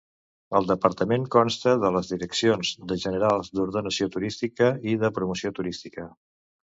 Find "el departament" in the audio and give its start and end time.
0.59-1.25